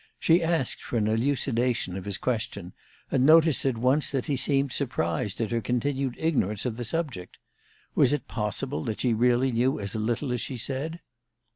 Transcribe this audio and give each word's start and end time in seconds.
She 0.17 0.41
asked 0.43 0.81
for 0.81 0.97
an 0.97 1.05
elucidation 1.07 1.95
of 1.95 2.05
his 2.05 2.17
question, 2.17 2.73
and 3.11 3.23
noticed 3.23 3.65
at 3.67 3.77
once 3.77 4.09
that 4.09 4.25
he 4.25 4.35
seemed 4.35 4.71
surprised 4.71 5.39
at 5.39 5.51
her 5.51 5.61
continued 5.61 6.15
ignorance 6.17 6.65
of 6.65 6.77
the 6.77 6.83
subject. 6.83 7.37
Was 7.93 8.11
it 8.11 8.27
possible 8.27 8.83
that 8.85 9.01
she 9.01 9.13
really 9.13 9.51
knew 9.51 9.79
as 9.79 9.93
little 9.93 10.31
as 10.31 10.41
she 10.41 10.57
said? 10.57 11.01